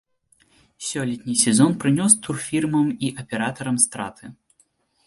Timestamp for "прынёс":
1.83-2.17